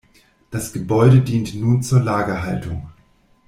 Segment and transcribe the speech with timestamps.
[0.49, 2.89] Das Gebäude dient nun zur Lagerhaltung.